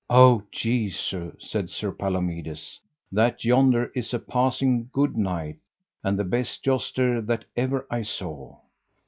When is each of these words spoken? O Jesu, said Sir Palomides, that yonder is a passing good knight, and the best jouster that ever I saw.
O 0.09 0.41
Jesu, 0.51 1.35
said 1.37 1.69
Sir 1.69 1.91
Palomides, 1.91 2.79
that 3.11 3.45
yonder 3.45 3.91
is 3.93 4.15
a 4.15 4.17
passing 4.19 4.89
good 4.91 5.15
knight, 5.15 5.59
and 6.03 6.17
the 6.17 6.23
best 6.23 6.63
jouster 6.63 7.21
that 7.23 7.45
ever 7.55 7.85
I 7.91 8.01
saw. 8.01 8.55